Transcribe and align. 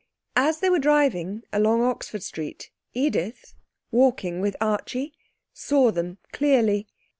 As 0.35 0.61
they 0.61 0.69
were 0.71 0.79
driving 0.79 1.43
along 1.53 1.83
Oxford 1.83 2.23
Street 2.23 2.71
Edith, 2.91 3.53
walking 3.91 4.41
with 4.41 4.55
Archie, 4.59 5.13
saw 5.53 5.91
them 5.91 6.17
clearly. 6.31 6.87